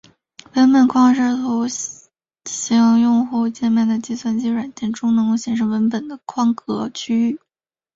[0.55, 1.67] 文本框是图
[2.45, 7.39] 形用户界面的计算机软件中能够显示文本的框格区域。